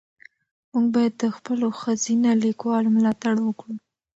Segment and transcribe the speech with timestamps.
[0.71, 3.75] موږ باید د خپلو ښځینه لیکوالو ملاتړ وکړو.